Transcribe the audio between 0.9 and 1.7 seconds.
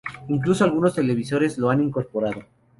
televisores lo